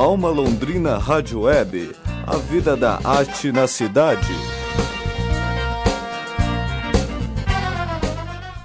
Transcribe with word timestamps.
Alma 0.00 0.30
Londrina 0.30 0.96
Rádio 0.96 1.40
Web, 1.40 1.94
a 2.26 2.38
vida 2.38 2.74
da 2.74 2.98
arte 3.04 3.52
na 3.52 3.66
cidade. 3.66 4.32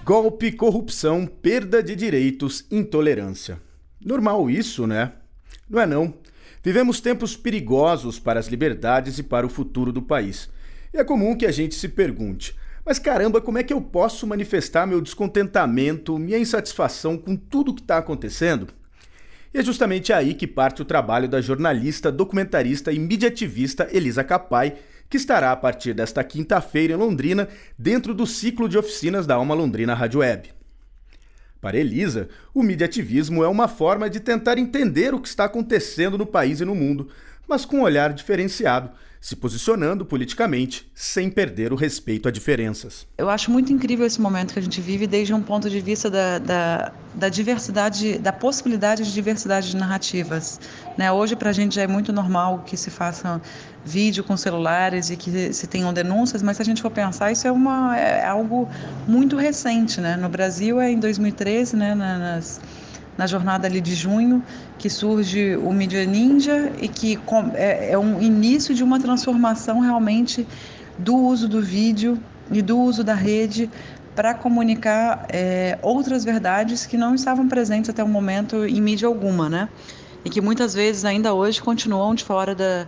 Golpe, 0.06 0.54
corrupção, 0.54 1.28
perda 1.28 1.84
de 1.84 1.94
direitos, 1.94 2.66
intolerância. 2.72 3.60
Normal 4.00 4.50
isso, 4.50 4.88
né? 4.88 5.12
Não 5.70 5.82
é 5.82 5.86
não. 5.86 6.14
Vivemos 6.64 7.02
tempos 7.02 7.36
perigosos 7.36 8.18
para 8.18 8.40
as 8.40 8.48
liberdades 8.48 9.18
e 9.18 9.24
para 9.24 9.46
o 9.46 9.50
futuro 9.50 9.92
do 9.92 10.02
país. 10.02 10.50
E 10.94 10.98
é 10.98 11.04
comum 11.04 11.36
que 11.36 11.46
a 11.46 11.52
gente 11.52 11.76
se 11.76 11.90
pergunte: 11.90 12.56
mas 12.86 12.98
caramba, 12.98 13.42
como 13.42 13.58
é 13.58 13.64
que 13.64 13.74
eu 13.74 13.82
posso 13.82 14.26
manifestar 14.26 14.88
meu 14.88 15.02
descontentamento, 15.02 16.18
minha 16.18 16.40
insatisfação 16.40 17.18
com 17.18 17.36
tudo 17.36 17.76
que 17.76 17.82
está 17.82 17.98
acontecendo? 17.98 18.70
E 19.56 19.58
é 19.58 19.64
justamente 19.64 20.12
aí 20.12 20.34
que 20.34 20.46
parte 20.46 20.82
o 20.82 20.86
trabalho 20.86 21.30
da 21.30 21.40
jornalista, 21.40 22.12
documentarista 22.12 22.92
e 22.92 23.00
mediativista 23.00 23.88
Elisa 23.90 24.22
Capai, 24.22 24.76
que 25.10 25.16
estará 25.16 25.54
a 25.54 25.56
partir 25.56 25.94
desta 25.94 26.22
quinta-feira 26.26 26.92
em 26.92 26.98
Londrina, 26.98 27.48
dentro 27.80 28.14
do 28.14 28.28
ciclo 28.28 28.68
de 28.68 28.78
oficinas 28.78 29.26
da 29.26 29.36
Alma 29.36 29.56
Londrina 29.56 29.94
Rádio 29.94 30.20
Web. 30.20 30.50
Para 31.62 31.78
Elisa, 31.78 32.28
o 32.54 32.62
mediativismo 32.62 33.46
é 33.46 33.48
uma 33.48 33.70
forma 33.70 34.10
de 34.10 34.20
tentar 34.20 34.58
entender 34.58 35.14
o 35.14 35.22
que 35.22 35.30
está 35.30 35.46
acontecendo 35.46 36.18
no 36.18 36.26
país 36.26 36.60
e 36.60 36.66
no 36.66 36.76
mundo, 36.76 37.08
mas 37.48 37.66
com 37.66 37.78
um 37.78 37.82
olhar 37.82 38.14
diferenciado, 38.14 38.90
se 39.26 39.36
posicionando 39.36 40.06
politicamente 40.06 40.88
sem 40.94 41.32
perder 41.32 41.74
o 41.74 41.76
respeito 41.76 42.28
a 42.28 42.32
diferenças. 42.32 43.08
Eu 43.18 43.28
acho 43.28 43.50
muito 43.50 43.74
incrível 43.74 44.06
esse 44.06 44.22
momento 44.22 44.54
que 44.54 44.60
a 44.60 44.62
gente 44.62 44.80
vive 44.80 45.08
desde 45.08 45.34
um 45.34 45.42
ponto 45.42 45.68
de 45.68 45.82
vista 45.82 46.12
da, 46.12 46.38
da, 46.38 46.92
da 47.16 47.28
diversidade, 47.28 48.20
da 48.20 48.32
possibilidade 48.32 49.04
de 49.04 49.12
diversidade 49.12 49.72
de 49.72 49.78
narrativas. 49.78 50.60
Né? 50.96 51.12
Hoje, 51.12 51.36
para 51.36 51.50
a 51.50 51.54
gente 51.54 51.74
já 51.74 51.82
é 51.82 51.88
muito 51.88 52.14
normal 52.14 52.64
que 52.68 52.78
se 52.78 52.92
faça 52.92 53.42
vídeo 53.84 54.24
com 54.24 54.38
celulares 54.38 55.10
e 55.10 55.18
que 55.18 55.52
se 55.52 55.66
tenham 55.66 55.92
denúncias, 55.92 56.44
mas 56.44 56.58
se 56.58 56.62
a 56.62 56.66
gente 56.66 56.84
for 56.84 56.92
pensar, 56.92 57.32
isso 57.32 57.48
é, 57.48 57.52
uma, 57.52 57.98
é 57.98 58.24
algo 58.28 58.70
muito 59.08 59.38
recente. 59.38 60.00
Né? 60.00 60.16
No 60.16 60.30
Brasil, 60.30 60.80
é 60.80 60.92
em 60.92 61.00
2013, 61.00 61.76
né, 61.76 61.96
nas 61.96 62.62
na 63.18 63.28
jornada 63.28 63.68
ali 63.68 63.80
de 63.80 63.96
junho, 63.96 64.44
que 64.78 64.90
surge 64.90 65.56
o 65.58 65.72
Media 65.72 66.06
Ninja 66.06 66.72
e 66.82 66.88
que 66.88 67.20
é, 67.54 67.92
é 67.92 67.98
um 67.98 68.22
início 68.22 68.76
de 68.76 68.84
uma 68.84 69.00
transformação 69.00 69.80
realmente 69.80 70.48
do 70.98 71.16
uso 71.16 71.48
do 71.48 71.62
vídeo 71.62 72.20
e 72.52 72.62
do 72.62 72.78
uso 72.78 73.04
da 73.04 73.14
rede 73.14 73.70
para 74.16 74.34
comunicar 74.34 75.26
é, 75.30 75.78
outras 75.82 76.24
verdades 76.24 76.86
que 76.86 76.98
não 76.98 77.16
estavam 77.16 77.48
presentes 77.48 77.90
até 77.90 78.04
o 78.04 78.08
momento 78.08 78.66
em 78.66 78.82
mídia 78.82 79.08
alguma, 79.08 79.50
né? 79.50 79.70
E 80.24 80.30
que 80.30 80.42
muitas 80.42 80.74
vezes 80.74 81.04
ainda 81.06 81.34
hoje 81.34 81.62
continuam 81.62 82.16
de 82.16 82.24
fora 82.24 82.56
da, 82.56 82.88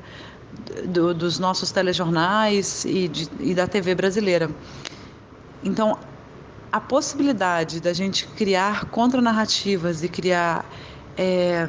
do, 0.85 1.13
dos 1.13 1.37
nossos 1.37 1.71
telejornais 1.71 2.85
e, 2.85 3.07
de, 3.07 3.29
e 3.39 3.53
da 3.53 3.67
TV 3.67 3.93
brasileira. 3.93 4.49
Então, 5.63 5.97
a 6.71 6.79
possibilidade 6.79 7.79
da 7.79 7.93
gente 7.93 8.27
criar 8.27 8.85
contranarrativas 8.85 10.03
e 10.03 10.09
criar 10.09 10.65
é, 11.17 11.67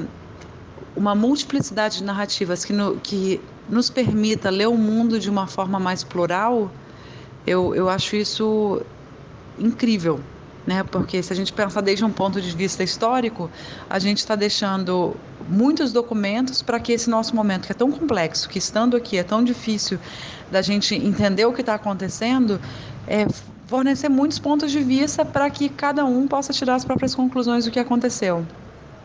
uma 0.96 1.14
multiplicidade 1.14 1.98
de 1.98 2.04
narrativas 2.04 2.64
que, 2.64 2.72
no, 2.72 2.96
que 2.96 3.40
nos 3.68 3.88
permita 3.88 4.50
ler 4.50 4.68
o 4.68 4.76
mundo 4.76 5.18
de 5.18 5.30
uma 5.30 5.46
forma 5.46 5.78
mais 5.78 6.02
plural, 6.02 6.70
eu, 7.46 7.74
eu 7.74 7.88
acho 7.88 8.16
isso 8.16 8.82
incrível. 9.58 10.20
Né? 10.66 10.82
Porque 10.82 11.22
se 11.22 11.32
a 11.32 11.36
gente 11.36 11.50
pensar 11.52 11.80
desde 11.80 12.04
um 12.04 12.10
ponto 12.10 12.40
de 12.42 12.54
vista 12.54 12.82
histórico, 12.82 13.50
a 13.88 13.98
gente 13.98 14.18
está 14.18 14.34
deixando 14.34 15.16
muitos 15.48 15.92
documentos 15.92 16.60
para 16.60 16.78
que 16.78 16.92
esse 16.92 17.08
nosso 17.08 17.34
momento, 17.34 17.64
que 17.66 17.72
é 17.72 17.74
tão 17.74 17.90
complexo, 17.90 18.48
que 18.48 18.58
estando 18.58 18.94
aqui 18.94 19.16
é 19.16 19.22
tão 19.22 19.42
difícil 19.42 19.98
da 20.50 20.60
gente 20.60 20.94
entender 20.94 21.46
o 21.46 21.54
que 21.54 21.62
está 21.62 21.74
acontecendo, 21.74 22.60
é, 23.08 23.26
fornecer 23.66 24.08
muitos 24.08 24.38
pontos 24.38 24.70
de 24.70 24.80
vista 24.80 25.24
para 25.24 25.48
que 25.50 25.68
cada 25.68 26.04
um 26.04 26.28
possa 26.28 26.52
tirar 26.52 26.74
as 26.74 26.84
próprias 26.84 27.14
conclusões 27.14 27.64
do 27.64 27.70
que 27.70 27.78
aconteceu. 27.78 28.44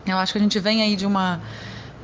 Eu 0.06 0.18
acho 0.18 0.32
que 0.32 0.38
a 0.38 0.40
gente 0.40 0.60
vem 0.60 0.82
aí 0.82 0.94
de 0.94 1.06
uma 1.06 1.40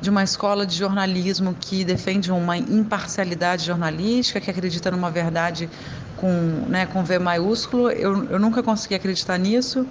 de 0.01 0.09
uma 0.09 0.23
escola 0.23 0.65
de 0.65 0.75
jornalismo 0.75 1.55
que 1.59 1.85
defende 1.85 2.31
uma 2.31 2.57
imparcialidade 2.57 3.63
jornalística, 3.63 4.41
que 4.41 4.49
acredita 4.49 4.89
numa 4.89 5.11
verdade 5.11 5.69
com, 6.17 6.65
né, 6.67 6.87
com 6.87 7.03
V 7.03 7.19
maiúsculo. 7.19 7.91
Eu, 7.91 8.25
eu 8.25 8.39
nunca 8.39 8.63
consegui 8.63 8.95
acreditar 8.95 9.37
nisso 9.37 9.87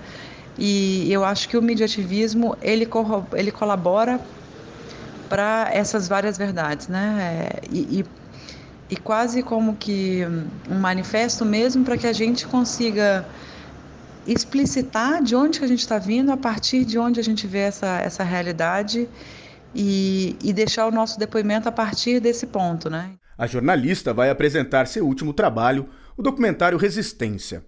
e 0.59 1.07
eu 1.13 1.25
acho 1.25 1.49
que 1.49 1.57
o 1.57 1.63
mediativismo 1.63 2.57
ele, 2.61 2.89
ele 3.35 3.53
colabora 3.53 4.21
para 5.29 5.71
essas 5.73 6.09
várias 6.09 6.37
verdades, 6.37 6.89
né? 6.89 7.49
É, 7.49 7.61
e, 7.71 8.01
e 8.01 8.05
e 8.91 8.97
quase 8.97 9.43
como 9.43 9.77
que 9.77 10.23
um 10.69 10.79
manifesto 10.79 11.45
mesmo 11.45 11.85
para 11.85 11.97
que 11.97 12.07
a 12.07 12.13
gente 12.13 12.47
consiga 12.47 13.25
explicitar 14.27 15.23
de 15.23 15.35
onde 15.35 15.59
que 15.59 15.65
a 15.65 15.69
gente 15.69 15.81
está 15.81 15.99
vindo, 15.99 16.31
a 16.31 16.37
partir 16.37 16.85
de 16.85 16.99
onde 16.99 17.21
a 17.21 17.23
gente 17.23 17.47
vê 17.47 17.61
essa, 17.61 18.01
essa 18.01 18.25
realidade 18.25 19.09
e, 19.75 20.37
e 20.43 20.53
deixar 20.53 20.87
o 20.87 20.91
nosso 20.91 21.19
depoimento 21.19 21.69
a 21.69 21.73
partir 21.73 22.21
desse 22.21 22.47
ponto. 22.47 22.91
Né? 22.91 23.13
A 23.39 23.47
jornalista 23.47 24.13
vai 24.13 24.29
apresentar 24.29 24.87
seu 24.87 25.07
último 25.07 25.33
trabalho, 25.33 25.89
o 26.17 26.23
documentário 26.23 26.77
Resistência. 26.77 27.65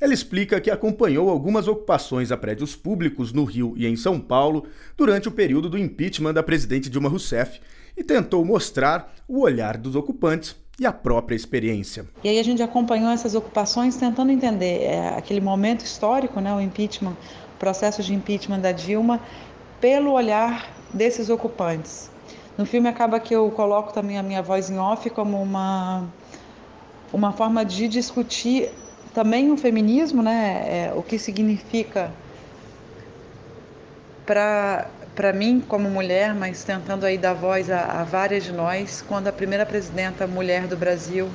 Ela 0.00 0.12
explica 0.12 0.60
que 0.60 0.70
acompanhou 0.70 1.30
algumas 1.30 1.68
ocupações 1.68 2.32
a 2.32 2.36
prédios 2.36 2.74
públicos 2.74 3.32
no 3.32 3.44
Rio 3.44 3.74
e 3.76 3.86
em 3.86 3.96
São 3.96 4.20
Paulo 4.20 4.66
durante 4.96 5.28
o 5.28 5.32
período 5.32 5.70
do 5.70 5.78
impeachment 5.78 6.34
da 6.34 6.42
presidente 6.42 6.90
Dilma 6.90 7.08
Rousseff 7.08 7.60
e 7.96 8.02
tentou 8.02 8.44
mostrar 8.44 9.14
o 9.26 9.40
olhar 9.40 9.78
dos 9.78 9.94
ocupantes 9.94 10.56
e 10.78 10.86
a 10.86 10.92
própria 10.92 11.36
experiência. 11.36 12.06
E 12.22 12.28
aí 12.28 12.38
a 12.38 12.42
gente 12.42 12.62
acompanhou 12.62 13.10
essas 13.10 13.34
ocupações 13.34 13.96
tentando 13.96 14.32
entender 14.32 14.82
é, 14.82 15.08
aquele 15.16 15.40
momento 15.40 15.84
histórico, 15.84 16.40
né, 16.40 16.52
o 16.52 16.60
impeachment, 16.60 17.16
o 17.54 17.58
processo 17.58 18.02
de 18.02 18.12
impeachment 18.12 18.60
da 18.60 18.72
Dilma, 18.72 19.20
pelo 19.80 20.12
olhar 20.12 20.68
desses 20.92 21.30
ocupantes. 21.30 22.10
No 22.56 22.64
filme 22.64 22.88
acaba 22.88 23.18
que 23.20 23.34
eu 23.34 23.50
coloco 23.50 23.92
também 23.92 24.18
a 24.18 24.22
minha 24.22 24.42
voz 24.42 24.70
em 24.70 24.78
off 24.78 25.08
como 25.10 25.40
uma 25.42 26.04
uma 27.12 27.32
forma 27.32 27.64
de 27.64 27.86
discutir 27.86 28.70
também 29.12 29.52
o 29.52 29.56
feminismo, 29.56 30.20
né, 30.20 30.64
é, 30.66 30.92
o 30.96 31.02
que 31.02 31.16
significa 31.16 32.10
para 34.26 34.88
para 35.14 35.32
mim 35.32 35.60
como 35.60 35.88
mulher, 35.88 36.34
mas 36.34 36.64
tentando 36.64 37.06
aí 37.06 37.16
dar 37.16 37.34
voz 37.34 37.70
a, 37.70 38.00
a, 38.00 38.04
várias 38.04 38.44
de 38.44 38.52
nós, 38.52 39.02
quando 39.06 39.28
a 39.28 39.32
primeira 39.32 39.64
presidenta 39.64 40.26
mulher 40.26 40.66
do 40.66 40.76
Brasil 40.76 41.28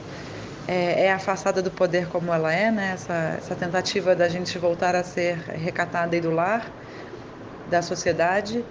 é, 0.67 1.06
é, 1.06 1.13
afastada 1.13 1.62
do 1.62 1.72
poder 1.72 2.07
como 2.09 2.34
ela 2.34 2.53
é, 2.53 2.69
né? 2.69 2.91
essa, 2.94 3.35
essa 3.38 3.56
tentativa 3.56 4.16
da 4.16 4.28
gente 4.28 4.57
voltar 4.57 4.95
a 4.95 5.03
ser 5.03 5.38
recatada 5.38 6.16
e 6.16 6.22
do 6.22 6.29
lar, 6.29 6.69
da 7.69 7.81
sociedade, 7.81 8.63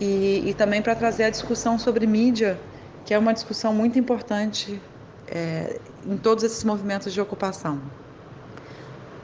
e, 0.00 0.42
e 0.46 0.54
também 0.54 0.82
para 0.82 0.94
trazer 0.94 1.24
a 1.24 1.30
discussão 1.30 1.78
sobre 1.78 2.06
mídia, 2.06 2.58
que 3.06 3.14
é 3.14 3.18
uma 3.18 3.32
discussão 3.32 3.72
muito 3.72 3.98
importante 3.98 4.80
é, 5.28 5.78
em 6.06 6.16
todos 6.16 6.44
esses 6.44 6.62
movimentos 6.64 7.12
de 7.12 7.20
ocupação. 7.20 7.80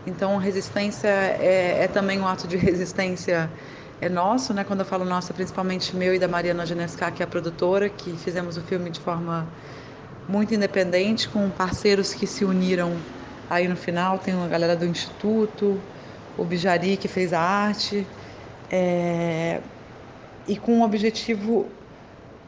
Então, 0.07 0.39
resistência 0.39 1.09
é, 1.09 1.85
é 1.85 1.89
também 1.89 2.19
um 2.19 2.27
ato 2.27 2.49
de 2.49 2.57
resistência 2.59 3.51
é 4.01 4.09
nosso, 4.09 4.55
né? 4.55 4.65
Quando 4.65 4.81
eu 4.81 4.87
falo 4.87 5.05
nossa, 5.05 5.35
principalmente 5.35 5.95
meu 5.95 6.15
e 6.15 6.19
da 6.19 6.27
Mariana 6.27 6.65
Genesca, 6.65 7.11
que 7.11 7.23
é 7.23 7.25
a 7.25 7.29
produtora, 7.29 7.89
que 7.89 8.13
fizemos 8.17 8.57
o 8.57 8.63
filme 8.63 8.91
de 8.91 8.99
forma 8.99 9.47
muito 10.27 10.55
independente, 10.55 11.29
com 11.29 11.51
parceiros 11.51 12.15
que 12.15 12.27
se 12.27 12.45
uniram 12.45 12.97
aí 13.49 13.69
no 13.69 13.77
final. 13.77 14.19
Tem 14.19 14.35
a 14.35 14.49
galera 14.49 14.75
do 14.75 14.87
Instituto, 14.87 15.79
o 16.39 16.45
Bijari, 16.45 16.97
que 16.97 17.09
fez 17.09 17.33
a 17.33 17.41
arte, 17.41 18.07
é... 18.71 19.61
e 20.49 20.57
com 20.57 20.79
um 20.79 20.83
objetivo 20.83 21.67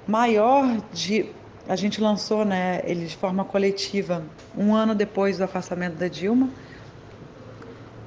maior 0.06 0.78
de. 0.93 1.31
A 1.69 1.76
gente 1.76 2.00
lançou 2.00 2.44
né, 2.44 2.81
ele 2.84 3.06
de 3.06 3.16
forma 3.16 3.44
coletiva 3.44 4.25
um 4.56 4.75
ano 4.75 4.94
depois 4.94 5.38
do 5.38 5.44
afastamento 5.44 5.94
da 5.94 6.08
Dilma. 6.08 6.49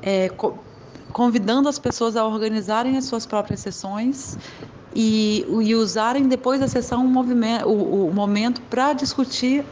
É, 0.02 0.30
convidando 1.16 1.70
as 1.70 1.80
pessoas 1.80 2.18
a 2.18 2.26
organizarem 2.26 2.98
as 2.98 3.06
suas 3.06 3.26
próprias 3.26 3.62
sessões 3.62 4.38
e, 4.94 5.46
e 5.64 5.74
usarem 5.74 6.28
depois 6.28 6.60
da 6.60 6.68
sessão 6.68 7.06
o, 7.66 8.08
o 8.10 8.14
momento 8.14 8.60
para 8.64 8.92
discutir 8.92 9.64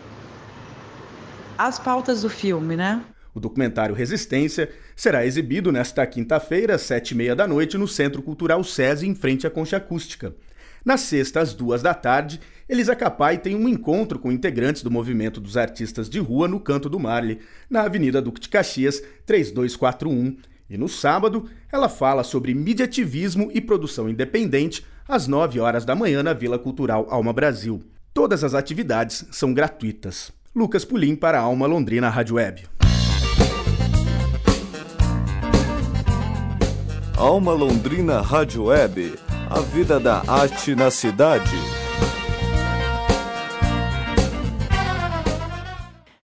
as 1.58 1.78
pautas 1.78 2.22
do 2.22 2.30
filme, 2.30 2.78
né? 2.78 3.04
O 3.36 3.42
documentário 3.42 3.94
Resistência 3.94 4.72
será 4.96 5.26
exibido 5.26 5.70
nesta 5.70 6.08
quinta-feira, 6.08 6.76
às 6.76 6.84
sete 6.84 7.12
e 7.12 7.18
meia 7.18 7.36
da 7.36 7.46
noite, 7.46 7.78
no 7.78 7.90
Centro 7.90 8.22
Cultural 8.22 8.64
SESI, 8.64 9.06
em 9.06 9.14
frente 9.14 9.46
à 9.46 9.50
Concha 9.50 9.76
Acústica. 9.76 10.34
Na 10.86 10.96
sexta, 10.96 11.42
às 11.42 11.54
duas 11.54 11.82
da 11.82 11.94
tarde, 11.94 12.40
Elisa 12.70 12.96
Capai 12.96 13.38
tem 13.38 13.54
um 13.54 13.68
encontro 13.68 14.18
com 14.18 14.32
integrantes 14.32 14.82
do 14.82 14.90
movimento 14.90 15.42
dos 15.42 15.58
artistas 15.58 16.10
de 16.10 16.20
rua 16.20 16.48
no 16.48 16.62
Canto 16.62 16.88
do 16.88 17.02
Marle, 17.02 17.40
na 17.70 17.82
Avenida 17.82 18.22
Duque 18.22 18.40
de 18.40 18.48
Caxias, 18.48 19.04
3241, 19.26 20.38
E 20.74 20.78
no 20.78 20.90
sábado, 20.90 21.46
ela 21.72 21.88
fala 21.88 22.24
sobre 22.24 22.52
mediativismo 22.56 23.52
e 23.54 23.62
produção 23.62 24.10
independente 24.10 24.84
às 25.08 25.28
9 25.28 25.60
horas 25.60 25.86
da 25.86 25.94
manhã 25.94 26.24
na 26.24 26.34
Vila 26.34 26.58
Cultural 26.58 27.06
Alma 27.12 27.32
Brasil. 27.32 27.84
Todas 28.12 28.44
as 28.44 28.56
atividades 28.56 29.24
são 29.30 29.54
gratuitas. 29.54 30.32
Lucas 30.56 30.84
Pulim 30.84 31.16
para 31.16 31.38
a 31.38 31.44
Alma 31.44 31.68
Londrina 31.68 32.10
Rádio 32.10 32.38
Web. 32.38 32.64
Alma 37.16 37.54
Londrina 37.54 38.20
Rádio 38.22 38.64
Web. 38.64 39.14
A 39.52 39.60
vida 39.60 40.00
da 40.00 40.24
arte 40.28 40.74
na 40.74 40.90
cidade. 40.90 41.83